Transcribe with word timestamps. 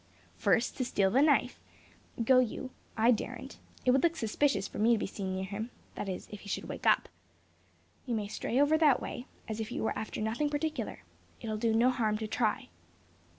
"First, 0.35 0.77
to 0.77 0.83
steal 0.83 1.11
the 1.11 1.21
knife. 1.21 1.59
Go 2.23 2.39
you: 2.39 2.71
I 2.97 3.11
daren't: 3.11 3.59
it 3.85 3.91
would 3.91 4.01
look 4.01 4.15
suspicious 4.15 4.67
for 4.67 4.79
me 4.79 4.93
to 4.93 4.97
be 4.97 5.05
seen 5.05 5.35
near 5.35 5.43
him, 5.43 5.69
that 5.93 6.09
is, 6.09 6.27
if 6.31 6.39
he 6.39 6.49
should 6.49 6.67
wake 6.67 6.87
up. 6.87 7.07
You 8.07 8.15
may 8.15 8.27
stray 8.27 8.59
over 8.59 8.79
that 8.79 8.99
way, 8.99 9.27
as 9.47 9.59
if 9.59 9.71
you 9.71 9.83
were 9.83 9.95
after 9.95 10.19
nothing 10.19 10.49
particular. 10.49 11.03
It'll 11.39 11.55
do 11.55 11.75
no 11.75 11.91
harm 11.91 12.17
to 12.17 12.25
try." 12.25 12.69